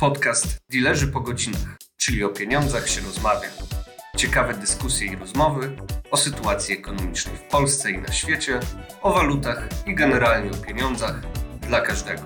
[0.00, 3.48] Podcast Dilerzy po godzinach, czyli o pieniądzach się rozmawia.
[4.16, 5.76] Ciekawe dyskusje i rozmowy
[6.10, 8.60] o sytuacji ekonomicznej w Polsce i na świecie,
[9.02, 11.20] o walutach i generalnie o pieniądzach
[11.60, 12.22] dla każdego.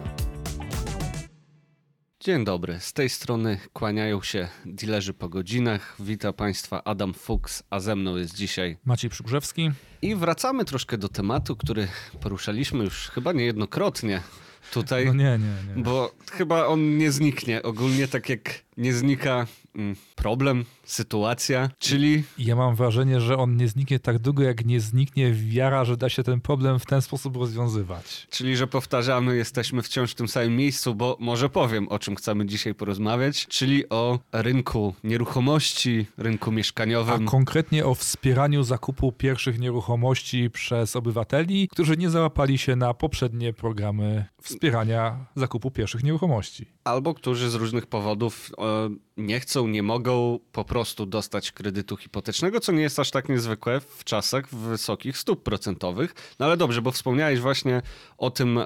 [2.21, 5.97] Dzień dobry, z tej strony kłaniają się dilerzy po godzinach.
[6.01, 9.71] Witam Państwa Adam Fuchs, a ze mną jest dzisiaj Maciej Przygrzewski.
[10.02, 11.89] I wracamy troszkę do tematu, który
[12.21, 14.23] poruszaliśmy już chyba niejednokrotnie
[14.70, 15.06] tutaj.
[15.06, 15.83] No nie, nie, nie.
[15.83, 17.62] Bo chyba on nie zniknie.
[17.62, 22.23] Ogólnie tak jak nie znika mm, problem, sytuacja, czyli...
[22.39, 26.09] Ja mam wrażenie, że on nie zniknie tak długo, jak nie zniknie wiara, że da
[26.09, 28.27] się ten problem w ten sposób rozwiązywać.
[28.30, 32.47] Czyli, że powtarzamy, jesteśmy wciąż w tym samym miejscu, bo może powiem, o czym chcemy
[32.47, 37.27] dzisiaj porozmawiać, czyli o rynku nieruchomości, rynku mieszkaniowym.
[37.27, 43.53] A konkretnie o wspieraniu zakupu pierwszych nieruchomości przez obywateli, którzy nie załapali się na poprzednie
[43.53, 46.67] programy wspierania zakupu pierwszych nieruchomości.
[46.84, 48.70] Albo którzy z różnych powodów e,
[49.17, 53.81] nie chcą, nie mogą po prostu dostać kredytu hipotecznego, co nie jest aż tak niezwykłe
[53.81, 56.35] w czasach wysokich stóp procentowych.
[56.39, 57.83] No ale dobrze, bo wspomniałeś właśnie
[58.19, 58.65] o tym, e,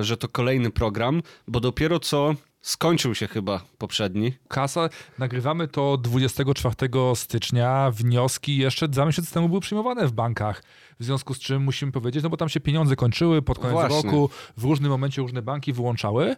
[0.00, 4.32] że to kolejny program, bo dopiero co Skończył się chyba poprzedni.
[4.48, 6.76] Kasa, nagrywamy to 24
[7.14, 7.90] stycznia.
[7.90, 10.62] Wnioski jeszcze dwa miesiące temu były przyjmowane w bankach.
[11.00, 13.96] W związku z czym musimy powiedzieć, no bo tam się pieniądze kończyły pod koniec Właśnie.
[14.02, 16.36] roku, w różnym momencie różne banki wyłączały,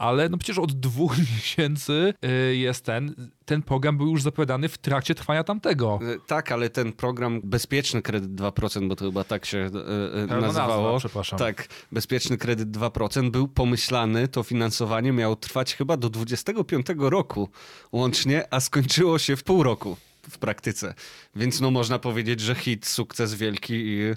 [0.00, 2.14] ale no przecież od dwóch miesięcy
[2.50, 5.98] y, jest ten, ten program był już zapowiadany w trakcie trwania tamtego.
[6.02, 10.82] Y, tak, ale ten program Bezpieczny Kredyt 2%, bo to chyba tak się y, nazywało.
[10.84, 11.38] Nazwa, przepraszam.
[11.38, 17.48] Tak, Bezpieczny Kredyt 2% był pomyślany, to finansowanie miało trwać chyba do 25 roku
[17.92, 19.96] łącznie, a skończyło się w pół roku
[20.30, 20.94] w praktyce.
[21.36, 24.14] Więc no można powiedzieć, że hit, sukces wielki i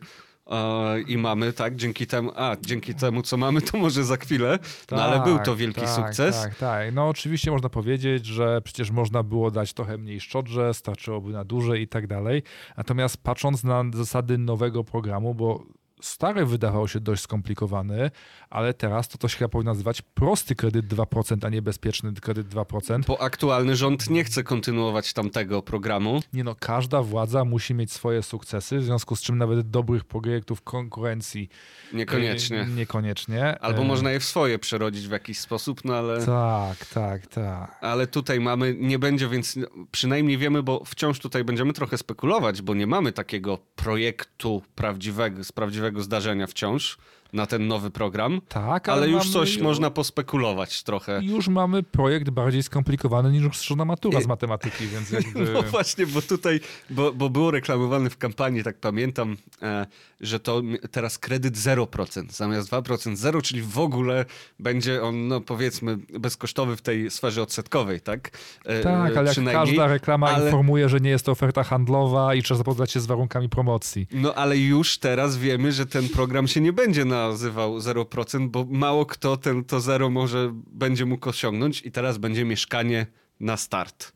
[1.07, 4.99] i mamy, tak, dzięki temu, a dzięki temu, co mamy, to może za chwilę, tak,
[4.99, 6.41] no ale był to tak, wielki tak, sukces.
[6.41, 6.93] Tak, tak.
[6.93, 11.81] No oczywiście można powiedzieć, że przecież można było dać trochę mniej szczodrze, starczyłoby na dłużej
[11.81, 12.43] i tak dalej.
[12.77, 15.63] Natomiast patrząc na zasady nowego programu, bo
[16.05, 18.11] stary wydawał się dość skomplikowany,
[18.49, 22.47] ale teraz to to się chyba powinno nazywać prosty kredyt 2%, a nie bezpieczny kredyt
[22.47, 23.05] 2%.
[23.07, 26.21] Bo aktualny rząd nie chce kontynuować tamtego programu.
[26.33, 30.61] Nie no, każda władza musi mieć swoje sukcesy, w związku z czym nawet dobrych projektów
[30.61, 31.49] konkurencji
[31.93, 32.61] niekoniecznie.
[32.61, 33.59] E, niekoniecznie.
[33.59, 33.85] Albo e...
[33.85, 36.25] można je w swoje przerodzić w jakiś sposób, no ale...
[36.25, 37.77] Tak, tak, tak.
[37.81, 39.59] Ale tutaj mamy, nie będzie, więc
[39.91, 45.51] przynajmniej wiemy, bo wciąż tutaj będziemy trochę spekulować, bo nie mamy takiego projektu prawdziwego, z
[45.51, 46.97] prawdziwego zdarzenia wciąż
[47.33, 48.41] na ten nowy program.
[48.49, 51.21] Tak, ale, ale już coś można pospekulować trochę.
[51.23, 55.51] Już mamy projekt bardziej skomplikowany niż rozszerzona matura z matematyki, więc jakby...
[55.53, 59.85] No właśnie, bo tutaj, bo, bo było reklamowane w kampanii, tak pamiętam, e,
[60.21, 60.61] że to
[60.91, 64.25] teraz kredyt 0% zamiast 2% 0, czyli w ogóle
[64.59, 68.31] będzie on, no powiedzmy, bezkosztowy w tej sferze odsetkowej, tak?
[68.65, 70.45] E, tak, ale jak każda reklama ale...
[70.45, 74.07] informuje, że nie jest to oferta handlowa i trzeba zapoznać się z warunkami promocji.
[74.11, 78.65] No ale już teraz wiemy, że ten program się nie będzie na nazywał 0%, bo
[78.69, 83.07] mało kto ten, to zero może będzie mógł osiągnąć i teraz będzie mieszkanie
[83.39, 84.13] na start.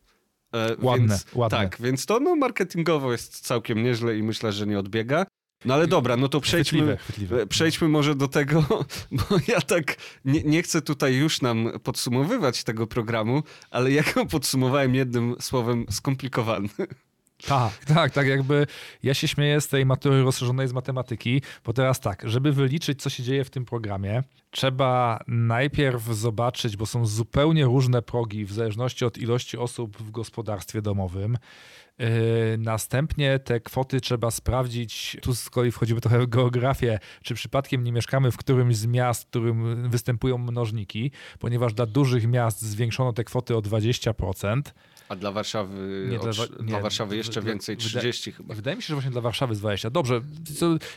[0.54, 1.58] E, ładne, więc, ładne.
[1.58, 5.26] Tak, więc to no, marketingowo jest całkiem nieźle i myślę, że nie odbiega.
[5.64, 7.46] No ale dobra, no to przejdźmy, chwytliwe, chwytliwe.
[7.46, 8.64] przejdźmy może do tego,
[9.18, 14.26] bo ja tak nie, nie, chcę tutaj już nam podsumowywać tego programu, ale jak go
[14.36, 16.68] podsumowałem jednym słowem skomplikowany.
[17.46, 18.66] Tak, tak, tak jakby
[19.02, 23.10] ja się śmieję z tej matury rozszerzonej z matematyki, bo teraz tak, żeby wyliczyć, co
[23.10, 29.04] się dzieje w tym programie, trzeba najpierw zobaczyć, bo są zupełnie różne progi w zależności
[29.04, 31.38] od ilości osób w gospodarstwie domowym.
[31.98, 32.06] Yy,
[32.58, 35.16] następnie te kwoty trzeba sprawdzić.
[35.22, 39.22] Tu z kolei wchodzimy trochę w geografię, czy przypadkiem nie mieszkamy w którymś z miast,
[39.22, 44.62] w którym występują mnożniki, ponieważ dla dużych miast zwiększono te kwoty o 20%.
[45.08, 46.30] A dla Warszawy, nie, dla,
[46.60, 48.54] nie, dla, Warszawy jeszcze więcej, 30 chyba.
[48.54, 49.90] Wydaje mi się, że właśnie dla Warszawy jest 20.
[49.90, 50.20] Dobrze,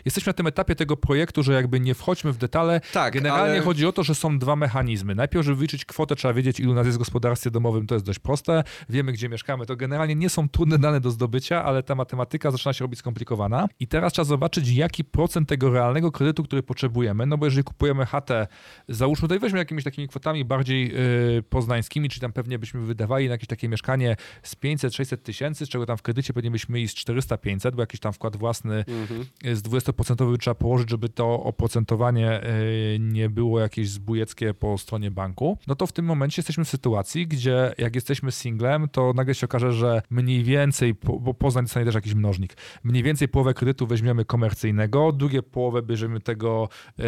[0.05, 2.81] jesteśmy na tym etapie tego projektu, że jakby nie wchodźmy w detale.
[2.93, 3.61] Tak, Generalnie ale...
[3.61, 5.15] chodzi o to, że są dwa mechanizmy.
[5.15, 8.19] Najpierw, żeby wyliczyć kwotę, trzeba wiedzieć, ilu nas jest w gospodarstwie domowym, to jest dość
[8.19, 8.63] proste.
[8.89, 9.65] Wiemy, gdzie mieszkamy.
[9.65, 13.67] To generalnie nie są trudne dane do zdobycia, ale ta matematyka zaczyna się robić skomplikowana.
[13.79, 18.05] I teraz trzeba zobaczyć, jaki procent tego realnego kredytu, który potrzebujemy, no bo jeżeli kupujemy
[18.05, 18.47] chatę,
[18.89, 20.93] załóżmy tutaj weźmy jakimiś takimi kwotami bardziej
[21.35, 24.00] yy, poznańskimi, czyli tam pewnie byśmy wydawali na jakieś takie mieszkanie
[24.43, 27.99] z 500-600 tysięcy, z czego tam w kredycie pewnie byśmy mieli z 400-500, bo jakiś
[27.99, 29.25] tam wkład własny mhm.
[29.55, 32.53] z 20% trzeba położyć, żeby to oprocentowanie e,
[32.99, 37.27] nie było jakieś zbójeckie po stronie banku, no to w tym momencie jesteśmy w sytuacji,
[37.27, 41.85] gdzie jak jesteśmy singlem, to nagle się okaże, że mniej więcej więcej, bo Poznań dostanie
[41.85, 46.69] też jakiś mnożnik, mniej więcej połowę kredytu weźmiemy komercyjnego, drugie połowę bierzemy tego
[46.99, 47.03] e,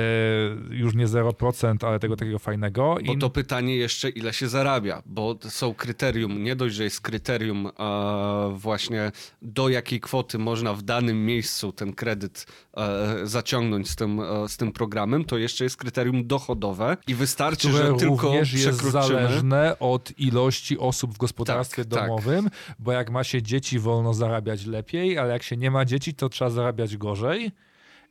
[0.69, 2.97] już nie 0%, ale tego takiego fajnego.
[3.05, 7.69] Bo to pytanie jeszcze ile się zarabia, bo są kryterium, nie dość, że jest kryterium
[7.77, 12.45] a właśnie do jakiej kwoty można w danym miejscu ten kredyt
[12.77, 17.69] e, zaciągnąć z tym, e, z tym programem, to jeszcze jest kryterium dochodowe i wystarczy,
[17.69, 18.91] Które że tylko jest przekroczymy...
[18.91, 22.07] zależne od ilości osób w gospodarstwie tak, tak.
[22.07, 22.75] domowym, tak.
[22.79, 26.29] bo jak ma się dzieci, wolno zarabiać lepiej, ale jak się nie ma dzieci, to
[26.29, 27.51] trzeba zarabiać gorzej.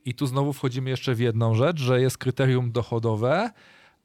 [0.05, 3.49] I tu znowu wchodzimy jeszcze w jedną rzecz, że jest kryterium dochodowe,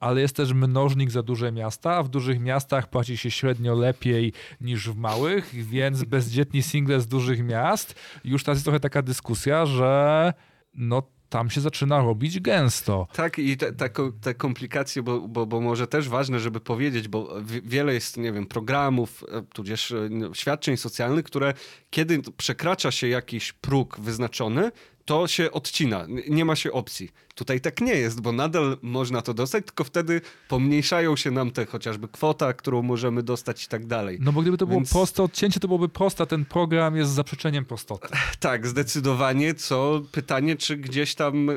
[0.01, 4.33] ale jest też mnożnik za duże miasta, a w dużych miastach płaci się średnio lepiej
[4.61, 9.67] niż w małych, więc bezdzietni single z dużych miast, już teraz jest trochę taka dyskusja,
[9.67, 10.33] że
[10.75, 13.07] no tam się zaczyna robić gęsto.
[13.13, 13.91] Tak, i te, te,
[14.21, 17.35] te komplikacje, bo, bo, bo może też ważne, żeby powiedzieć, bo
[17.65, 21.55] wiele jest, nie wiem, programów, e, tudzież e, świadczeń socjalnych, które
[21.91, 24.73] kiedy przekracza się jakiś próg wyznaczony,
[25.05, 27.11] to się odcina, nie ma się opcji.
[27.39, 31.67] Tutaj tak nie jest, bo nadal można to dostać, tylko wtedy pomniejszają się nam te
[31.67, 34.19] chociażby kwota, którą możemy dostać i tak dalej.
[34.21, 34.91] No bo gdyby to było Więc...
[34.91, 38.09] proste odcięcie, to byłoby proste, ten program jest zaprzeczeniem prostoty.
[38.41, 41.55] Tak, zdecydowanie, co pytanie, czy gdzieś tam e,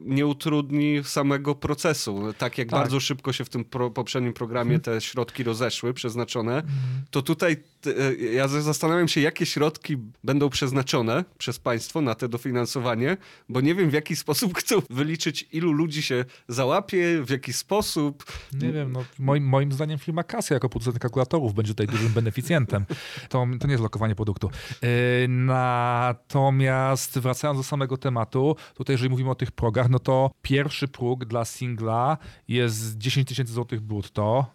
[0.00, 2.32] nie utrudni samego procesu.
[2.38, 2.80] Tak jak tak.
[2.80, 6.72] bardzo szybko się w tym pro, poprzednim programie te środki rozeszły, przeznaczone, mhm.
[7.10, 7.56] to tutaj
[7.86, 13.16] e, ja zastanawiam się, jakie środki będą przeznaczone przez państwo na te dofinansowanie,
[13.48, 17.52] bo nie wiem w jaki sposób chcą wyliczyć liczyć, ilu ludzi się załapie, w jaki
[17.52, 18.24] sposób.
[18.52, 22.84] Nie wiem, no, moim, moim zdaniem firma Casio jako producent kalkulatorów będzie tutaj dużym beneficjentem.
[23.28, 24.50] To, to nie jest lokowanie produktu.
[24.82, 24.88] Yy,
[25.28, 31.24] natomiast wracając do samego tematu, tutaj jeżeli mówimy o tych progach, no to pierwszy próg
[31.24, 32.18] dla singla
[32.48, 34.46] jest 10 tysięcy złotych brutto.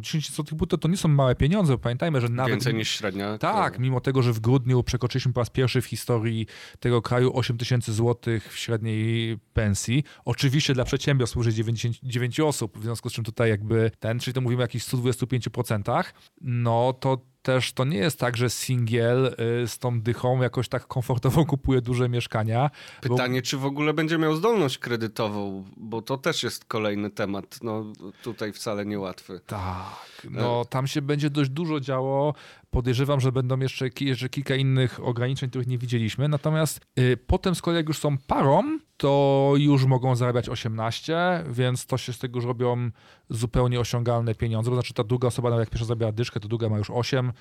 [0.00, 2.54] 10 zł brutto to nie są małe pieniądze, pamiętajmy, że nawet...
[2.54, 3.38] Więcej niż średnia.
[3.38, 3.80] Tak, to...
[3.80, 6.46] mimo tego, że w grudniu przekroczyliśmy po raz pierwszy w historii
[6.80, 10.04] tego kraju 8 tysięcy złotych w średniej pensji.
[10.24, 14.40] Oczywiście dla przedsiębiorstw służy 99 osób, w związku z czym tutaj jakby ten, czyli to
[14.40, 16.04] mówimy o jakichś 125%,
[16.40, 20.86] no to też to nie jest tak, że singiel y, z tą dychą jakoś tak
[20.86, 22.70] komfortowo kupuje duże mieszkania.
[23.00, 23.46] Pytanie, bo...
[23.46, 27.84] czy w ogóle będzie miał zdolność kredytową, bo to też jest kolejny temat, no
[28.22, 29.40] tutaj wcale niełatwy.
[29.46, 32.34] Tak, no e- tam się będzie dość dużo działo.
[32.74, 36.28] Podejrzewam, że będą jeszcze, jeszcze kilka innych ograniczeń, których nie widzieliśmy.
[36.28, 41.86] Natomiast y, potem z kolei jak już są parą, to już mogą zarabiać 18, więc
[41.86, 42.90] to się z tego już robią
[43.30, 44.70] zupełnie osiągalne pieniądze.
[44.70, 47.32] To znaczy ta druga osoba, nawet jak pierwsza zabiera dyszkę, to druga ma już 8.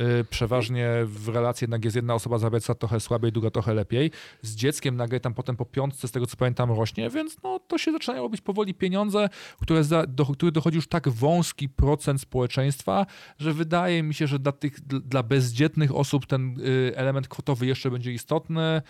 [0.00, 4.10] Y, przeważnie w relacji jednak jest jedna osoba zarabiająca trochę słabiej, druga trochę lepiej.
[4.42, 7.78] Z dzieckiem nagle tam potem po piątce, z tego co pamiętam, rośnie, więc no, to
[7.78, 9.28] się zaczynają robić powoli pieniądze,
[9.60, 13.06] które za, do których dochodzi już tak wąski procent społeczeństwa,
[13.38, 17.90] że wydaje mi się, że dla, tych, dla bezdzietnych osób ten y, element kwotowy jeszcze
[17.90, 18.82] będzie istotny.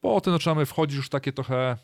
[0.00, 1.76] Potem zaczynamy wchodzić już takie trochę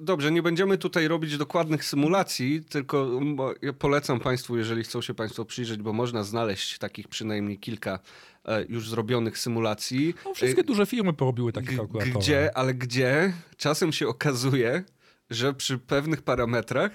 [0.00, 3.20] Dobrze, nie będziemy tutaj robić dokładnych symulacji, tylko
[3.62, 7.98] ja polecam Państwu, jeżeli chcą się Państwo przyjrzeć, bo można znaleźć takich przynajmniej kilka
[8.44, 10.14] e, już zrobionych symulacji.
[10.24, 12.18] No, wszystkie duże firmy porobiły takie kalkulatory.
[12.18, 14.84] Gdzie, ale gdzie czasem się okazuje,
[15.30, 16.92] że przy pewnych parametrach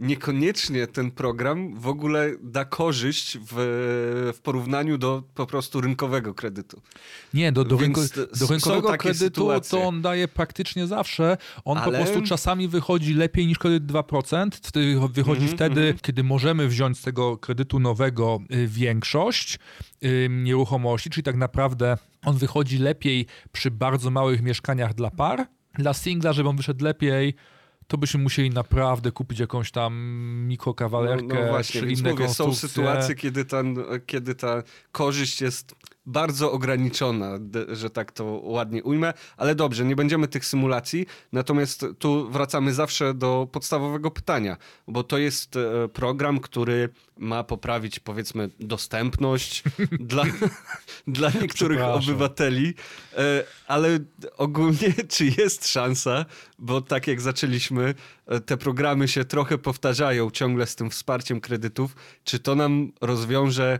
[0.00, 3.54] niekoniecznie ten program w ogóle da korzyść w,
[4.34, 6.82] w porównaniu do po prostu rynkowego kredytu.
[7.34, 8.00] Nie, do, do, rynko,
[8.40, 9.70] do rynkowego kredytu sytuacje.
[9.70, 11.36] to on daje praktycznie zawsze.
[11.64, 11.98] On Ale...
[11.98, 14.48] po prostu czasami wychodzi lepiej niż kredyt 2%.
[14.62, 16.00] Wtedy wychodzi mm -hmm, wtedy, mm -hmm.
[16.00, 19.58] kiedy możemy wziąć z tego kredytu nowego y, większość
[20.04, 25.46] y, nieruchomości, czyli tak naprawdę on wychodzi lepiej przy bardzo małych mieszkaniach dla par.
[25.78, 27.34] Dla singla, żeby on wyszedł lepiej,
[27.86, 29.94] to byśmy musieli naprawdę kupić jakąś tam
[30.48, 33.62] mikrokawalerkę no, no właśnie, czy inne mówię, Są sytuacje, kiedy ta,
[34.06, 34.62] kiedy ta
[34.92, 35.74] korzyść jest
[36.06, 42.30] bardzo ograniczona, że tak to ładnie ujmę, ale dobrze, nie będziemy tych symulacji, natomiast tu
[42.30, 44.56] wracamy zawsze do podstawowego pytania,
[44.88, 49.62] bo to jest e, program, który ma poprawić powiedzmy dostępność
[50.00, 50.24] dla,
[51.06, 52.74] dla niektórych obywateli,
[53.16, 53.98] e, ale
[54.36, 56.24] ogólnie czy jest szansa,
[56.58, 57.94] bo tak jak zaczęliśmy,
[58.26, 63.78] e, te programy się trochę powtarzają ciągle z tym wsparciem kredytów, czy to nam rozwiąże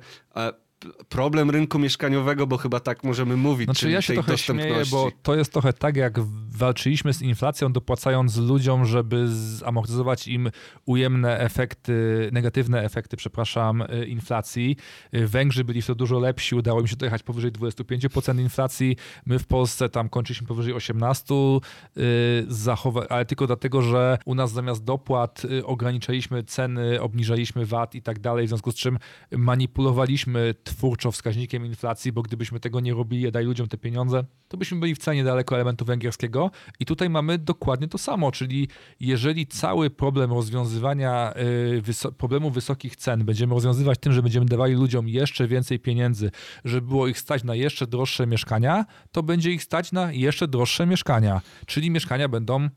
[1.09, 3.67] problem rynku mieszkaniowego, bo chyba tak możemy mówić.
[3.67, 6.21] Znaczy ja się trochę śmieję, bo to jest trochę tak, jak
[6.55, 10.51] walczyliśmy z inflacją, dopłacając ludziom, żeby zamortyzować im
[10.87, 14.77] ujemne efekty, negatywne efekty, przepraszam, y, inflacji.
[15.15, 18.97] Y, Węgrzy byli w to dużo lepsi, udało im się dojechać powyżej 25% inflacji.
[19.27, 21.61] My w Polsce tam kończyliśmy powyżej 18%,
[21.97, 28.19] y, ale tylko dlatego, że u nas zamiast dopłat ograniczaliśmy ceny, obniżaliśmy VAT i tak
[28.19, 28.99] dalej, w związku z czym
[29.31, 34.81] manipulowaliśmy twórczo wskaźnikiem inflacji, bo gdybyśmy tego nie robili, daj ludziom te pieniądze, to byśmy
[34.81, 36.44] byli w cenie daleko elementu węgierskiego.
[36.81, 38.69] I tutaj mamy dokładnie to samo, czyli
[39.01, 41.35] jeżeli cały problem rozwiązywania
[41.77, 46.31] y, wyso problemu wysokich cen będziemy rozwiązywać tym, że będziemy dawali ludziom jeszcze więcej pieniędzy,
[46.65, 50.87] żeby było ich stać na jeszcze droższe mieszkania, to będzie ich stać na jeszcze droższe
[50.87, 51.41] mieszkania.
[51.67, 52.69] Czyli mieszkania będą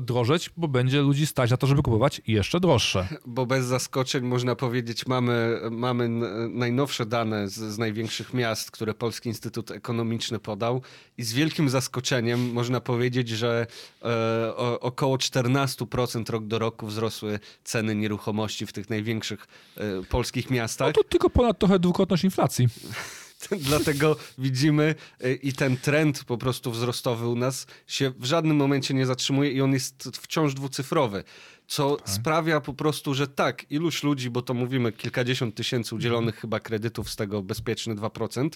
[0.00, 3.08] drożeć, bo będzie ludzi stać na to, żeby kupować jeszcze droższe.
[3.26, 6.08] Bo bez zaskoczeń można powiedzieć, mamy, mamy
[6.50, 10.82] najnowsze dane z, z największych miast, które Polski Instytut Ekonomiczny podał
[11.18, 13.66] i z wielkim zaskoczeniem można powiedzieć, że
[14.02, 19.46] e, około 14% rok do roku wzrosły ceny nieruchomości w tych największych
[19.76, 20.88] e, polskich miastach.
[20.88, 22.68] No to tylko ponad trochę dwukrotność inflacji.
[23.68, 28.94] Dlatego widzimy y, i ten trend po prostu wzrostowy u nas się w żadnym momencie
[28.94, 31.24] nie zatrzymuje i on jest wciąż dwucyfrowy.
[31.66, 32.10] Co tak.
[32.10, 36.40] sprawia po prostu, że tak, iluś ludzi, bo to mówimy kilkadziesiąt tysięcy udzielonych mhm.
[36.40, 38.48] chyba kredytów, z tego bezpieczny 2%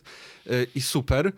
[0.47, 1.33] y, i super,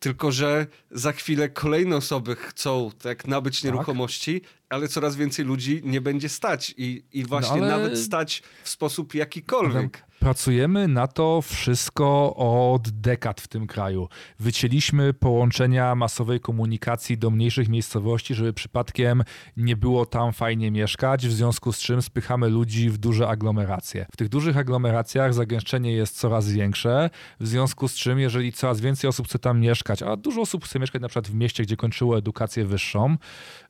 [0.00, 3.64] tylko że za chwilę kolejne osoby chcą tak nabyć tak.
[3.64, 4.50] nieruchomości, tak.
[4.68, 7.76] ale coraz więcej ludzi nie będzie stać i, i właśnie no ale...
[7.76, 10.07] nawet stać w sposób jakikolwiek.
[10.20, 12.34] Pracujemy na to wszystko
[12.74, 14.08] od dekad w tym kraju.
[14.38, 19.22] Wycięliśmy połączenia masowej komunikacji do mniejszych miejscowości, żeby przypadkiem
[19.56, 24.06] nie było tam fajnie mieszkać, w związku z czym spychamy ludzi w duże aglomeracje.
[24.12, 27.10] W tych dużych aglomeracjach zagęszczenie jest coraz większe,
[27.40, 30.78] w związku z czym jeżeli coraz więcej osób chce tam mieszkać, a dużo osób chce
[30.78, 33.16] mieszkać na przykład w mieście, gdzie kończyło edukację wyższą,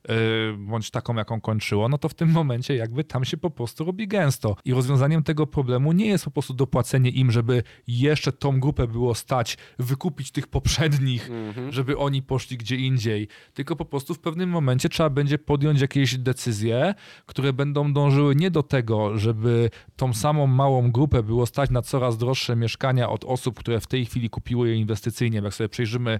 [0.07, 0.15] yy,
[0.57, 4.07] bądź taką, jaką kończyło, no to w tym momencie jakby tam się po prostu robi
[4.07, 4.55] gęsto.
[4.65, 9.15] I rozwiązaniem tego problemu nie jest po prostu dopłacenie im, żeby jeszcze tą grupę było
[9.15, 11.71] stać, wykupić tych poprzednich, mhm.
[11.71, 13.27] żeby oni poszli gdzie indziej.
[13.53, 16.93] Tylko po prostu w pewnym momencie trzeba będzie podjąć jakieś decyzje,
[17.25, 22.17] które będą dążyły nie do tego, żeby tą samą małą grupę było stać na coraz
[22.17, 25.41] droższe mieszkania od osób, które w tej chwili kupiły je inwestycyjnie.
[25.43, 26.19] Jak sobie przejrzymy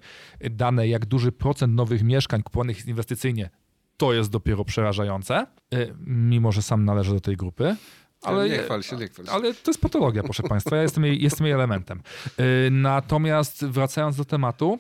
[0.52, 3.50] dane, jak duży procent nowych mieszkań kupowanych inwestycyjnie
[4.00, 7.76] to jest dopiero przerażające, y, mimo że sam należę do tej grupy.
[8.22, 9.32] Ale, nie chwal się, nie chwal się.
[9.32, 10.76] Ale to jest patologia, proszę Państwa.
[10.76, 12.02] Ja jestem jej, jestem jej elementem.
[12.40, 14.80] Y, natomiast wracając do tematu,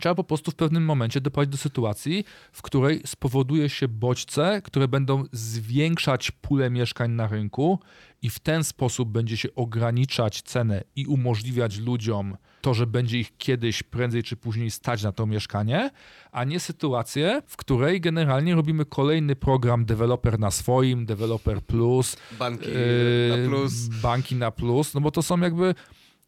[0.00, 4.88] Trzeba po prostu w pewnym momencie doprowadzić do sytuacji, w której spowoduje się bodźce, które
[4.88, 7.78] będą zwiększać pulę mieszkań na rynku
[8.22, 13.36] i w ten sposób będzie się ograniczać cenę i umożliwiać ludziom to, że będzie ich
[13.36, 15.90] kiedyś prędzej czy później stać na to mieszkanie,
[16.32, 22.68] a nie sytuację, w której generalnie robimy kolejny program deweloper na swoim, deweloper plus, banki
[22.70, 25.74] yy, na plus, banki na plus, no bo to są jakby,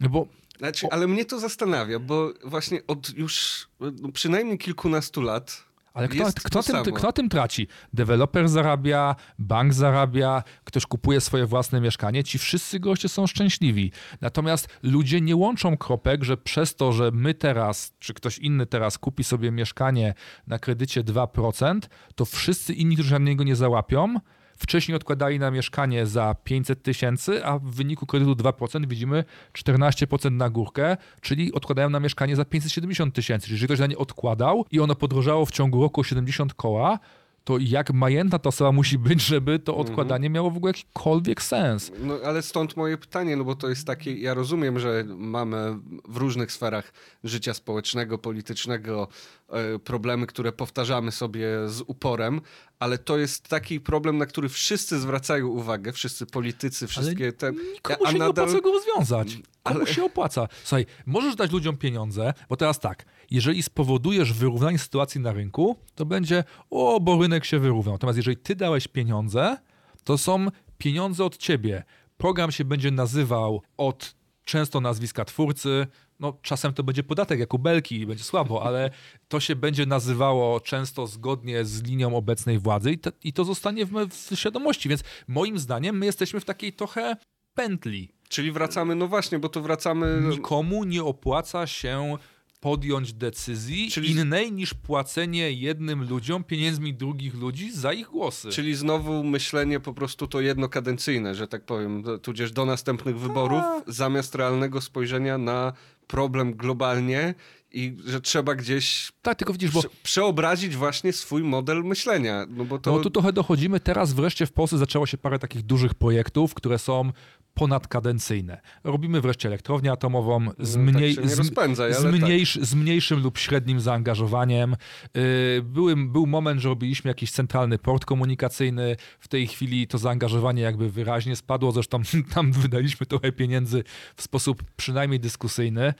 [0.00, 0.26] no bo
[0.60, 6.24] znaczy, ale mnie to zastanawia, bo właśnie od już no, przynajmniej kilkunastu lat ale kto,
[6.44, 7.68] kto, tym, kto tym traci?
[7.92, 12.24] Deweloper zarabia, bank zarabia, ktoś kupuje swoje własne mieszkanie.
[12.24, 13.92] Ci wszyscy goście są szczęśliwi.
[14.20, 18.98] Natomiast ludzie nie łączą kropek, że przez to, że my teraz, czy ktoś inny teraz
[18.98, 20.14] kupi sobie mieszkanie
[20.46, 21.80] na kredycie 2%,
[22.14, 24.14] to wszyscy inni, którzy na niego nie załapią,
[24.60, 30.50] Wcześniej odkładali na mieszkanie za 500 tysięcy, a w wyniku kredytu 2% widzimy 14% na
[30.50, 33.46] górkę, czyli odkładają na mieszkanie za 570 tysięcy.
[33.46, 36.98] Czyli jeżeli ktoś na nie odkładał i ono podrożało w ciągu roku 70 koła,
[37.44, 39.88] to jak majętna ta osoba musi być, żeby to mhm.
[39.88, 41.92] odkładanie miało w ogóle jakikolwiek sens.
[42.02, 45.76] No ale stąd moje pytanie, no bo to jest takie, ja rozumiem, że mamy
[46.08, 46.92] w różnych sferach
[47.24, 49.08] życia społecznego, politycznego
[49.48, 52.40] e, problemy, które powtarzamy sobie z uporem,
[52.80, 57.52] ale to jest taki problem, na który wszyscy zwracają uwagę, wszyscy politycy, wszystkie ale te...
[57.52, 58.18] Nikomu się nadal...
[58.18, 59.34] nie opłaca go rozwiązać.
[59.62, 59.86] Komu ale...
[59.86, 60.48] się opłaca?
[60.64, 66.06] Słuchaj, możesz dać ludziom pieniądze, bo teraz tak, jeżeli spowodujesz wyrównanie sytuacji na rynku, to
[66.06, 67.94] będzie, o, bo rynek się wyrównał.
[67.94, 69.56] Natomiast jeżeli ty dałeś pieniądze,
[70.04, 70.46] to są
[70.78, 71.84] pieniądze od ciebie.
[72.16, 75.86] Program się będzie nazywał od często nazwiska twórcy,
[76.20, 78.90] no czasem to będzie podatek jak u Belki i będzie słabo, ale
[79.28, 83.86] to się będzie nazywało często zgodnie z linią obecnej władzy i to, i to zostanie
[83.86, 87.16] w, w świadomości, więc moim zdaniem my jesteśmy w takiej trochę
[87.54, 88.08] pętli.
[88.28, 90.20] Czyli wracamy, no właśnie, bo to wracamy...
[90.30, 92.18] Nikomu nie opłaca się
[92.60, 94.10] podjąć decyzji Czyli...
[94.10, 98.48] innej niż płacenie jednym ludziom pieniędzmi drugich ludzi za ich głosy.
[98.48, 103.82] Czyli znowu myślenie po prostu to jednokadencyjne, że tak powiem, tudzież do następnych wyborów, A...
[103.86, 105.72] zamiast realnego spojrzenia na
[106.10, 107.34] problem globalnie
[107.72, 109.82] i że trzeba gdzieś tak, tylko widzisz, bo...
[110.02, 112.46] przeobrazić właśnie swój model myślenia.
[112.48, 112.92] No, bo to...
[112.92, 116.78] no tu trochę dochodzimy, teraz wreszcie w Polsce zaczęło się parę takich dużych projektów, które
[116.78, 117.12] są
[117.54, 118.60] ponadkadencyjne.
[118.84, 122.64] Robimy wreszcie elektrownię atomową z, no, mniej, tak z, rozpędzaj, z, mniejsz, tak.
[122.64, 124.76] z, mniejszym lub średnim zaangażowaniem.
[125.16, 128.96] Y, były, był moment, że robiliśmy jakiś centralny port komunikacyjny.
[129.20, 131.72] W tej chwili to zaangażowanie jakby wyraźnie spadło.
[131.72, 132.02] Zresztą
[132.34, 133.84] tam wydaliśmy trochę pieniędzy
[134.16, 135.94] w sposób przynajmniej dyskusyjny,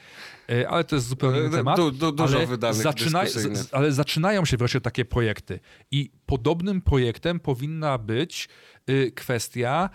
[0.50, 1.76] y, ale to jest zupełnie inny temat.
[1.76, 5.61] Du, du, dużo ale, zaczyna, z, ale zaczynają się wreszcie takie projekty.
[5.90, 8.49] I podobnym projektem powinna być
[8.90, 9.90] y, kwestia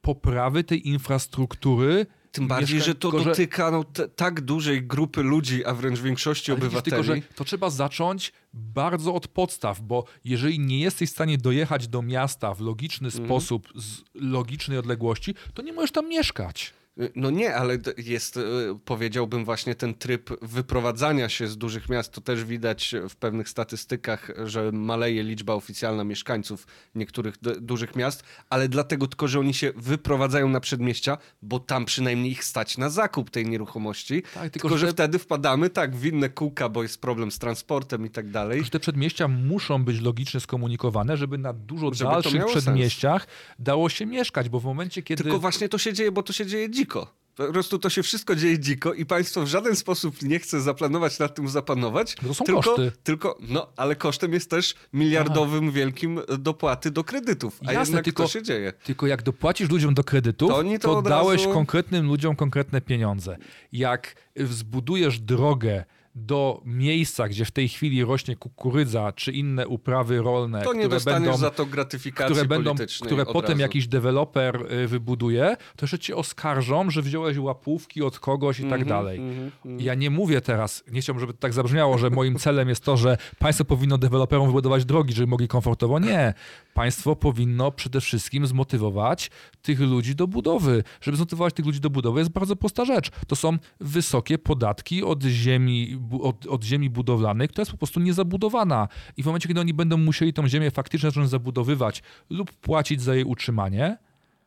[0.00, 2.06] poprawy tej infrastruktury.
[2.32, 3.84] Tym bardziej, że to dotyka no,
[4.16, 6.90] tak dużej grupy ludzi, a wręcz większości Ale obywateli.
[6.90, 11.88] Tylko, że to trzeba zacząć bardzo od podstaw, bo jeżeli nie jesteś w stanie dojechać
[11.88, 13.24] do miasta w logiczny mhm.
[13.24, 16.72] sposób, z logicznej odległości, to nie możesz tam mieszkać.
[17.16, 18.40] No nie, ale jest, e,
[18.84, 22.12] powiedziałbym, właśnie ten tryb wyprowadzania się z dużych miast.
[22.12, 28.68] To też widać w pewnych statystykach, że maleje liczba oficjalna mieszkańców niektórych dużych miast, ale
[28.68, 33.30] dlatego tylko, że oni się wyprowadzają na przedmieścia, bo tam przynajmniej ich stać na zakup
[33.30, 34.22] tej nieruchomości.
[34.22, 34.86] Tak, tylko, tylko że...
[34.86, 34.92] że...
[34.92, 38.64] wtedy wpadamy tak w inne kółka, bo jest problem z transportem i tak dalej.
[38.64, 43.56] Że te przedmieścia muszą być logicznie skomunikowane, żeby na dużo żeby dalszych przedmieściach sens.
[43.58, 45.22] dało się mieszkać, bo w momencie, kiedy...
[45.22, 47.20] Tylko właśnie to się dzieje, bo to się dzieje dziko dziko.
[47.46, 51.18] Po prostu to się wszystko dzieje dziko i państwo w żaden sposób nie chce zaplanować
[51.18, 52.14] nad tym zapanować.
[52.14, 52.92] To są tylko, koszty.
[53.04, 55.72] Tylko, no, ale kosztem jest też miliardowym Aha.
[55.72, 57.60] wielkim dopłaty do kredytów.
[57.66, 58.72] A Jasne, jednak tylko, to się dzieje.
[58.84, 61.54] Tylko jak dopłacisz ludziom do kredytów, to, to, to dałeś razu...
[61.54, 63.36] konkretnym ludziom konkretne pieniądze.
[63.72, 65.84] Jak zbudujesz drogę
[66.14, 71.00] do miejsca, gdzie w tej chwili rośnie kukurydza czy inne uprawy rolne, to nie które
[71.00, 73.60] będą za to gratyfikacji które będą, które potem razu.
[73.60, 78.68] jakiś deweloper y, wybuduje, to jeszcze cię oskarżą, że wziąłeś łapówki od kogoś i mm
[78.68, 79.18] -hmm, tak mhm, dalej.
[79.18, 79.82] Mm -hmm.
[79.82, 82.96] Ja nie mówię teraz, nie chciałbym, żeby to tak zabrzmiało, że moim celem jest to,
[82.96, 85.98] że państwo powinno deweloperom wybudować drogi, żeby mogli komfortowo.
[85.98, 86.34] Nie.
[86.74, 89.30] Państwo powinno przede wszystkim zmotywować
[89.62, 90.84] tych ludzi do budowy.
[91.00, 93.10] Żeby zmotywować tych ludzi do budowy jest bardzo prosta rzecz.
[93.26, 98.88] To są wysokie podatki od ziemi od, od ziemi budowlanej, która jest po prostu niezabudowana.
[99.16, 103.14] I w momencie, kiedy oni będą musieli tą ziemię faktycznie zacząć zabudowywać lub płacić za
[103.14, 103.98] jej utrzymanie,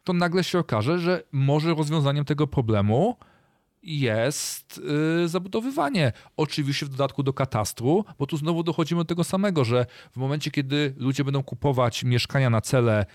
[0.04, 3.18] to nagle się okaże, że może rozwiązaniem tego problemu
[3.84, 4.82] jest
[5.22, 6.12] yy, zabudowywanie.
[6.38, 10.52] Oczywiście w dodatku do katastru, bo tu znowu dochodzimy do tego samego, że w momencie,
[10.52, 13.06] kiedy ludzie będą kupować mieszkania na cele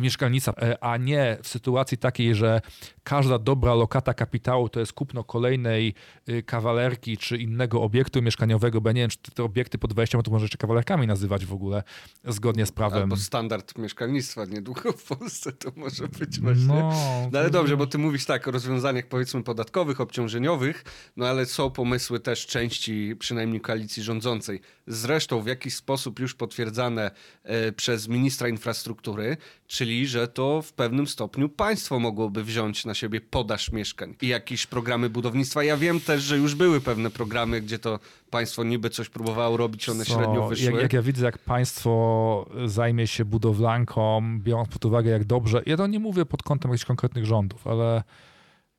[0.00, 2.60] mieszkalnica, e, a nie w sytuacji takiej, że
[3.04, 5.94] każda dobra lokata kapitału to jest kupno kolejnej
[6.28, 10.22] y, kawalerki czy innego obiektu mieszkaniowego, bo ja nie wiem, czy te obiekty po 20
[10.22, 11.82] to może jeszcze kawalerkami nazywać w ogóle
[12.24, 13.02] zgodnie z prawem.
[13.02, 16.66] Albo standard mieszkalnictwa niedługo w Polsce to może być właśnie.
[16.66, 16.92] No,
[17.32, 20.84] no ale dobrze, bo ty mówisz tak o rozwiązaniach powiedzmy podatkowych, obciążeniowych,
[21.16, 27.10] no ale są pomysły też części przynajmniej koalicji rządzącej, zresztą w jakiś sposób już potwierdzane
[27.42, 29.36] e, przez ministra infrastruktury,
[29.78, 34.66] czyli że to w pewnym stopniu państwo mogłoby wziąć na siebie podaż mieszkań i jakieś
[34.66, 35.64] programy budownictwa.
[35.64, 37.98] Ja wiem też, że już były pewne programy, gdzie to
[38.30, 40.14] państwo niby coś próbowało robić, one Co?
[40.14, 40.72] średnio wyszły.
[40.72, 45.76] Jak, jak ja widzę, jak państwo zajmie się budowlanką, biorąc pod uwagę jak dobrze, ja
[45.76, 48.02] to nie mówię pod kątem jakichś konkretnych rządów, ale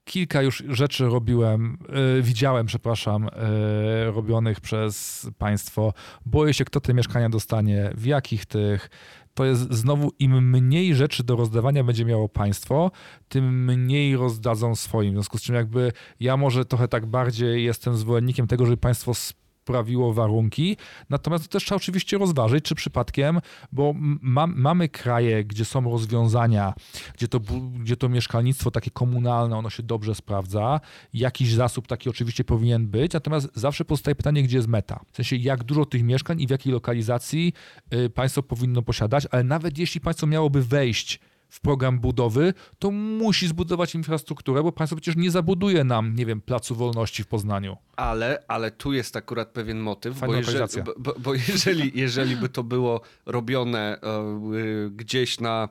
[0.04, 1.78] kilka już rzeczy robiłem,
[2.16, 5.94] yy, widziałem, przepraszam, yy, robionych przez państwo.
[6.26, 8.90] Boję się, kto te mieszkania dostanie, w jakich tych
[9.34, 12.92] to jest znowu im mniej rzeczy do rozdawania będzie miało państwo,
[13.30, 15.12] tym mniej rozdadzą swoim.
[15.12, 19.14] W związku z czym jakby ja może trochę tak bardziej jestem zwolennikiem tego, żeby państwo
[19.70, 20.78] sprawiło warunki.
[21.10, 23.40] Natomiast to też trzeba oczywiście rozważyć, czy przypadkiem,
[23.72, 26.74] bo ma, mamy kraje, gdzie są rozwiązania,
[27.14, 27.40] gdzie to,
[27.80, 30.80] gdzie to mieszkalnictwo takie komunalne, ono się dobrze sprawdza.
[31.14, 35.00] Jakiś zasób taki oczywiście powinien być, natomiast zawsze pozostaje pytanie, gdzie jest meta.
[35.12, 37.54] W sensie, jak dużo tych mieszkań i w jakiej lokalizacji
[37.94, 43.48] y, państwo powinno posiadać, ale nawet jeśli państwo miałoby wejść w program budowy, to musi
[43.48, 47.78] zbudować infrastrukturę, bo państwo przecież nie zabuduje nam, nie wiem, Placu Wolności w Poznaniu.
[47.96, 52.64] Ale, ale tu jest akurat pewien motyw, bo, jeżeli, bo, bo jeżeli, jeżeli by to
[52.64, 55.70] było robione e, gdzieś na,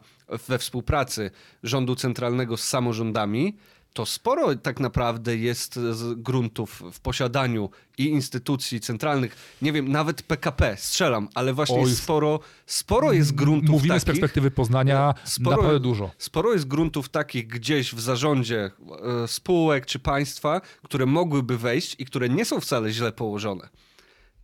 [0.48, 1.30] we współpracy
[1.62, 3.56] rządu centralnego z samorządami,
[3.92, 5.80] to sporo tak naprawdę jest
[6.16, 9.56] gruntów w posiadaniu i instytucji centralnych.
[9.62, 14.04] Nie wiem, nawet PKP, strzelam, ale właśnie Oj, sporo, sporo jest gruntów Mówimy takich, z
[14.04, 16.10] perspektywy Poznania sporo, naprawdę dużo.
[16.18, 18.70] Sporo jest gruntów takich gdzieś w zarządzie
[19.24, 23.68] e, spółek czy państwa, które mogłyby wejść i które nie są wcale źle położone.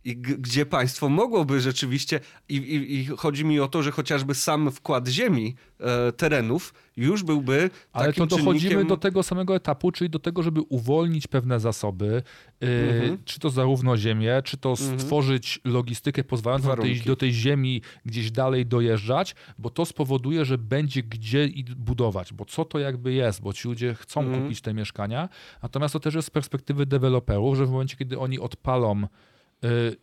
[0.05, 4.71] I gdzie państwo mogłoby rzeczywiście, i, i, i, chodzi mi o to, że chociażby sam
[4.71, 8.87] wkład ziemi, e, terenów już byłby Ale to dochodzimy czynnikiem...
[8.87, 12.23] do tego samego etapu, czyli do tego, żeby uwolnić pewne zasoby,
[12.61, 13.17] yy, mhm.
[13.25, 14.99] czy to zarówno ziemię, czy to mhm.
[14.99, 20.57] stworzyć logistykę pozwalającą do tej, do tej, ziemi gdzieś dalej dojeżdżać, bo to spowoduje, że
[20.57, 24.43] będzie gdzie budować, bo co to jakby jest, bo ci ludzie chcą mhm.
[24.43, 25.29] kupić te mieszkania,
[25.63, 29.07] natomiast to też jest z perspektywy deweloperów, że w momencie, kiedy oni odpalą Y,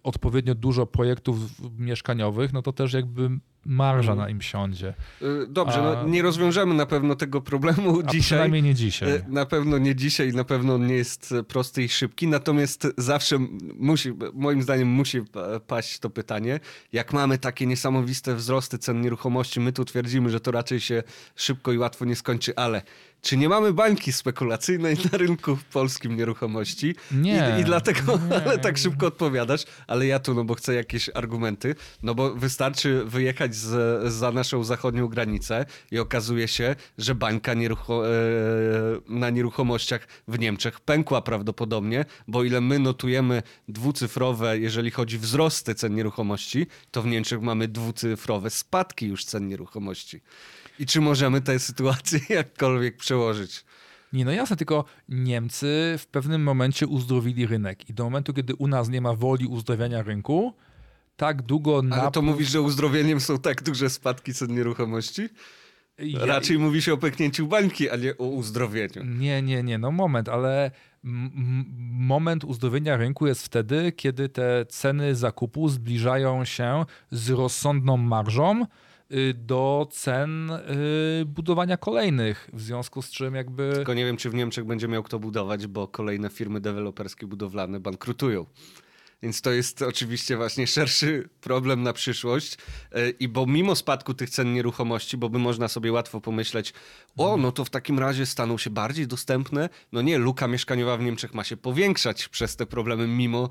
[0.03, 1.39] odpowiednio dużo projektów
[1.79, 3.31] mieszkaniowych, no to też jakby
[3.65, 4.95] marża na im siądzie.
[5.23, 6.03] Y, dobrze, no A...
[6.03, 8.21] no nie rozwiążemy na pewno tego problemu A dzisiaj.
[8.21, 9.11] przynajmniej nie dzisiaj.
[9.11, 13.39] Y, na pewno nie dzisiaj, na pewno nie jest prosty i szybki, natomiast zawsze
[13.75, 15.21] musi, moim zdaniem musi
[15.67, 16.61] paść to pytanie,
[16.93, 21.03] jak mamy takie niesamowite wzrosty cen nieruchomości, my tu twierdzimy, że to raczej się
[21.37, 22.83] szybko i łatwo nie skończy, ale
[23.23, 26.95] czy nie mamy bańki spekulacyjnej na rynku polskim nieruchomości?
[27.13, 27.55] Nie.
[27.59, 28.45] I, i dlatego nie.
[28.45, 33.05] ale tak szybko odpowiadasz, ale ja tu, no bo chcę jakieś argumenty, no bo wystarczy
[33.05, 37.57] wyjechać z, za naszą zachodnią granicę i okazuje się, że bańka e,
[39.09, 45.95] na nieruchomościach w Niemczech pękła prawdopodobnie, bo ile my notujemy dwucyfrowe, jeżeli chodzi wzrosty cen
[45.95, 50.21] nieruchomości, to w Niemczech mamy dwucyfrowe spadki już cen nieruchomości.
[50.79, 53.65] I czy możemy tę sytuację jakkolwiek przełożyć?
[54.13, 58.67] Nie, no jasne, tylko Niemcy w pewnym momencie uzdrowili rynek i do momentu, kiedy u
[58.67, 60.55] nas nie ma woli uzdrawiania rynku,
[61.23, 61.83] tak długo...
[61.91, 65.29] Ale to mówisz, że uzdrowieniem są tak duże spadki cen nieruchomości?
[65.99, 66.27] Ja...
[66.27, 69.05] Raczej mówi się o pęknięciu bańki, a nie o uzdrowieniu.
[69.05, 70.71] Nie, nie, nie, no moment, ale
[71.03, 78.67] moment uzdrowienia rynku jest wtedy, kiedy te ceny zakupu zbliżają się z rozsądną marżą,
[79.13, 83.73] Y, do cen y, budowania kolejnych, w związku z czym jakby...
[83.75, 87.81] Tylko nie wiem, czy w Niemczech będzie miał kto budować, bo kolejne firmy deweloperskie budowlane
[87.81, 88.47] bankrutują.
[89.23, 92.57] Więc to jest oczywiście właśnie szerszy problem na przyszłość.
[92.93, 96.73] E, I bo mimo spadku tych cen nieruchomości, bo by można sobie łatwo pomyśleć,
[97.17, 99.69] o, no to w takim razie staną się bardziej dostępne.
[99.93, 103.49] No nie, luka mieszkaniowa w Niemczech ma się powiększać przez te problemy mimo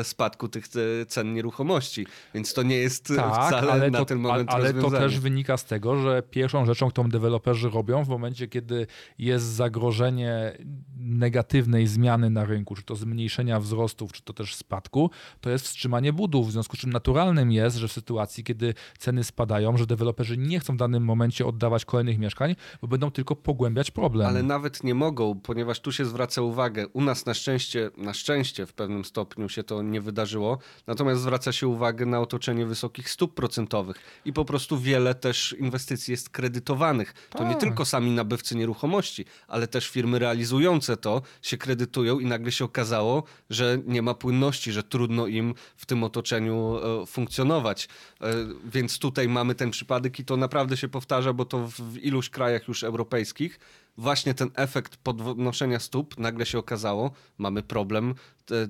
[0.00, 2.06] e, spadku tych e, cen nieruchomości.
[2.34, 5.56] Więc to nie jest tak, wcale ale na to, ten moment Ale to też wynika
[5.56, 8.86] z tego, że pierwszą rzeczą, którą deweloperzy robią w momencie, kiedy
[9.18, 10.58] jest zagrożenie
[10.96, 14.99] negatywnej zmiany na rynku, czy to zmniejszenia wzrostów, czy to też spadku,
[15.40, 19.24] to jest wstrzymanie budów, w związku z czym naturalnym jest, że w sytuacji, kiedy ceny
[19.24, 23.90] spadają, że deweloperzy nie chcą w danym momencie oddawać kolejnych mieszkań, bo będą tylko pogłębiać
[23.90, 24.26] problem.
[24.26, 28.66] Ale nawet nie mogą, ponieważ tu się zwraca uwagę, u nas na szczęście, na szczęście
[28.66, 33.34] w pewnym stopniu się to nie wydarzyło, natomiast zwraca się uwagę na otoczenie wysokich stóp
[33.34, 37.14] procentowych i po prostu wiele też inwestycji jest kredytowanych.
[37.30, 37.60] To nie tak.
[37.60, 43.22] tylko sami nabywcy nieruchomości, ale też firmy realizujące to się kredytują i nagle się okazało,
[43.50, 47.88] że nie ma płynności, że trudno im w tym otoczeniu e, funkcjonować.
[48.20, 52.30] E, więc tutaj mamy ten przypadek i to naprawdę się powtarza, bo to w iluś
[52.30, 53.60] krajach już europejskich
[54.00, 58.14] właśnie ten efekt podnoszenia stóp nagle się okazało, mamy problem,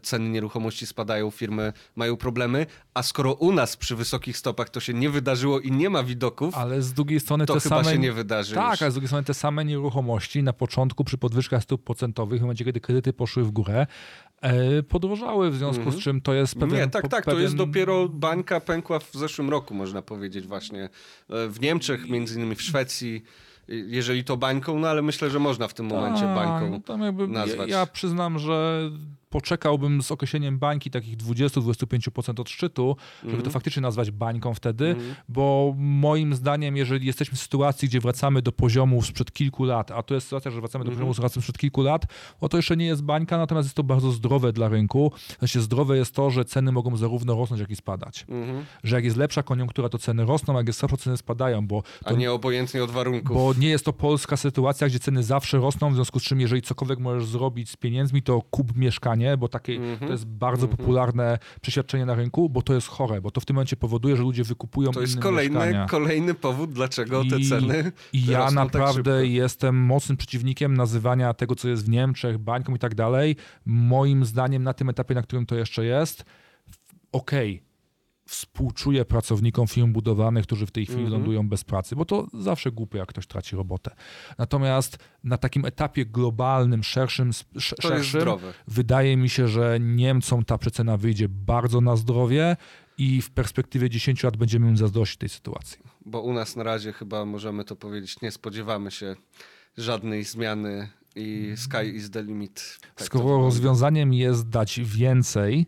[0.02, 4.94] ceny nieruchomości spadają, firmy mają problemy, a skoro u nas przy wysokich stopach to się
[4.94, 7.98] nie wydarzyło i nie ma widoków, ale z drugiej strony to te chyba same, się
[7.98, 8.54] nie wydarzy.
[8.54, 8.82] Tak, już.
[8.82, 12.64] ale z drugiej strony te same nieruchomości na początku przy podwyżkach stóp procentowych, w momencie
[12.64, 13.86] kiedy kredyty poszły w górę,
[14.40, 16.00] e, podrożały, w związku mm -hmm.
[16.00, 16.80] z czym to jest pewien...
[16.80, 17.38] Nie, tak, tak, pewien...
[17.38, 20.84] to jest dopiero bańka pękła w zeszłym roku, można powiedzieć właśnie.
[20.84, 23.22] E, w Niemczech, między innymi w Szwecji,
[23.70, 27.28] jeżeli to bańką, no ale myślę, że można w tym momencie tak, bańką no jakby,
[27.28, 27.70] nazwać.
[27.70, 28.90] Ja, ja przyznam, że
[29.30, 33.44] poczekałbym z określeniem bańki takich 20-25% od szczytu, żeby mm.
[33.44, 35.14] to faktycznie nazwać bańką wtedy, mm.
[35.28, 40.02] bo moim zdaniem, jeżeli jesteśmy w sytuacji, gdzie wracamy do poziomu sprzed kilku lat, a
[40.02, 41.06] to jest sytuacja, że wracamy do mm.
[41.06, 42.06] poziomu sprzed kilku lat,
[42.42, 45.12] no to jeszcze nie jest bańka, natomiast jest to bardzo zdrowe dla rynku.
[45.38, 48.26] Znaczy zdrowe jest to, że ceny mogą zarówno rosnąć, jak i spadać.
[48.28, 48.64] Mm.
[48.84, 51.82] Że jak jest lepsza koniunktura, to ceny rosną, a jak jest słabsza, ceny spadają, bo...
[51.82, 53.36] To, a nie obojętnie od warunków.
[53.36, 56.62] Bo nie jest to polska sytuacja, gdzie ceny zawsze rosną, w związku z czym jeżeli
[56.62, 60.06] cokolwiek możesz zrobić z pieniędzmi, to kup mieszkanie, bo takie, mm -hmm.
[60.06, 60.78] to jest bardzo mm -hmm.
[60.78, 64.22] popularne przeświadczenie na rynku, bo to jest chore, bo to w tym momencie powoduje, że
[64.22, 69.30] ludzie wykupują To jest kolejny, kolejny powód, dlaczego te ceny I ja tak naprawdę tak
[69.30, 73.36] jestem mocnym przeciwnikiem nazywania tego, co jest w Niemczech, bańką i tak dalej.
[73.66, 76.24] Moim zdaniem na tym etapie, na którym to jeszcze jest,
[77.12, 77.69] okej, okay
[78.30, 81.12] współczuję pracownikom firm budowlanych, którzy w tej chwili mm -hmm.
[81.12, 83.90] lądują bez pracy, bo to zawsze głupie, jak ktoś traci robotę.
[84.38, 88.22] Natomiast na takim etapie globalnym, szerszym, szerszym
[88.68, 92.56] wydaje mi się, że Niemcom ta przecena wyjdzie bardzo na zdrowie
[92.98, 95.78] i w perspektywie 10 lat będziemy im zazdrościć tej sytuacji.
[96.06, 99.16] Bo u nas na razie chyba możemy to powiedzieć, nie spodziewamy się
[99.76, 102.78] żadnej zmiany i sky is the limit.
[102.94, 105.66] Tak Skoro rozwiązaniem jest dać więcej,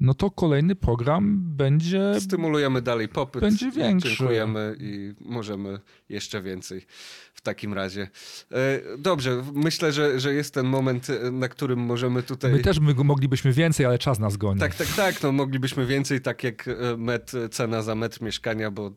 [0.00, 2.20] no to kolejny program będzie.
[2.20, 3.40] Stymulujemy dalej popyt.
[3.40, 4.08] Będzie większy.
[4.08, 6.86] Dziękujemy i możemy jeszcze więcej
[7.34, 8.08] w takim razie.
[8.52, 12.52] E, dobrze, myślę, że, że jest ten moment, e, na którym możemy tutaj.
[12.52, 14.60] My też my moglibyśmy więcej, ale czas nas goni.
[14.60, 15.22] Tak, tak, tak.
[15.22, 18.90] No, moglibyśmy więcej, tak jak e, met, cena za metr mieszkania, bo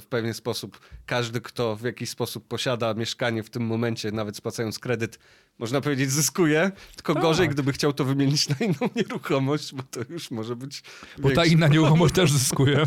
[0.00, 4.78] w pewien sposób każdy, kto w jakiś sposób posiada mieszkanie w tym momencie, nawet spłacając
[4.78, 5.18] kredyt,
[5.58, 6.72] można powiedzieć, zyskuje.
[6.96, 7.22] Tylko tak.
[7.22, 10.82] gorzej, gdyby chciał to wymienić na inną nieruchomość, bo to już może być.
[11.18, 12.84] Bo ta inna nieruchomość też zyskuje.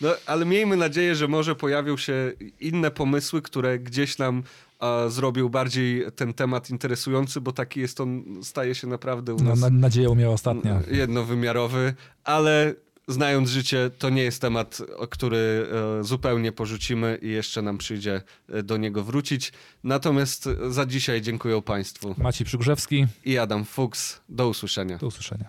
[0.00, 4.42] No, ale miejmy nadzieję, że może pojawią się inne pomysły, które gdzieś nam
[4.78, 9.44] a, zrobił bardziej ten temat interesujący, bo taki jest on, staje się naprawdę u no,
[9.44, 9.60] nas...
[9.60, 10.82] No, nadzieję miał ostatnia.
[10.90, 11.94] Jednowymiarowy,
[12.24, 12.74] ale
[13.08, 14.78] znając życie, to nie jest temat,
[15.10, 15.66] który
[16.00, 19.52] e, zupełnie porzucimy i jeszcze nam przyjdzie e, do niego wrócić.
[19.84, 22.14] Natomiast za dzisiaj dziękuję Państwu.
[22.18, 24.20] Maciej Przygrzewski i Adam Fuchs.
[24.28, 24.98] Do usłyszenia.
[24.98, 25.48] Do usłyszenia.